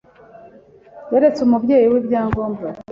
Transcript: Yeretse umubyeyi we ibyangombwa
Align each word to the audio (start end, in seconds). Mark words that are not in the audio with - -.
Yeretse 1.11 1.39
umubyeyi 1.43 1.85
we 1.91 1.97
ibyangombwa 2.01 2.65